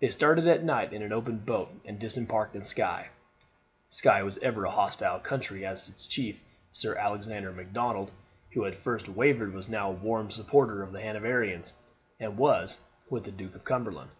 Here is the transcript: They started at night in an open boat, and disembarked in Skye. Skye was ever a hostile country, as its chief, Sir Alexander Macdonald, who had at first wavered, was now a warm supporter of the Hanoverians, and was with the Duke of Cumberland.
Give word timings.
They 0.00 0.08
started 0.08 0.46
at 0.48 0.64
night 0.64 0.94
in 0.94 1.02
an 1.02 1.12
open 1.12 1.40
boat, 1.40 1.68
and 1.84 1.98
disembarked 1.98 2.56
in 2.56 2.64
Skye. 2.64 3.10
Skye 3.90 4.22
was 4.22 4.38
ever 4.38 4.64
a 4.64 4.70
hostile 4.70 5.20
country, 5.20 5.66
as 5.66 5.90
its 5.90 6.06
chief, 6.06 6.42
Sir 6.72 6.94
Alexander 6.96 7.52
Macdonald, 7.52 8.10
who 8.52 8.62
had 8.64 8.72
at 8.72 8.80
first 8.80 9.10
wavered, 9.10 9.52
was 9.52 9.68
now 9.68 9.90
a 9.90 10.00
warm 10.00 10.30
supporter 10.30 10.82
of 10.82 10.92
the 10.92 11.02
Hanoverians, 11.02 11.74
and 12.18 12.38
was 12.38 12.78
with 13.10 13.24
the 13.24 13.30
Duke 13.30 13.54
of 13.56 13.64
Cumberland. 13.66 14.10